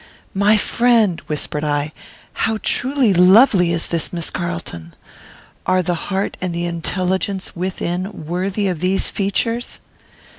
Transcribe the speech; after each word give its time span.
"My 0.33 0.57
friend!" 0.57 1.21
whispered 1.27 1.63
I, 1.63 1.93
"how 2.33 2.57
truly 2.63 3.13
lovely 3.13 3.71
is 3.71 3.89
this 3.89 4.11
Miss 4.11 4.31
Carlton! 4.31 4.95
Are 5.67 5.83
the 5.83 5.93
heart 6.09 6.37
and 6.41 6.55
the 6.55 6.65
intelligence 6.65 7.55
within 7.55 8.25
worthy 8.25 8.67
of 8.67 8.79
these 8.79 9.11
features?" 9.11 9.79